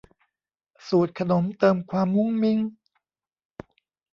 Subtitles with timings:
[0.87, 2.59] สูตรขนมเติมความมุ้งมิ้ง